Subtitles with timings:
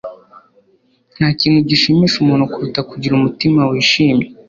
[1.15, 4.25] nta kintu gishimisha umuntu kuruta kugira umutima wishimye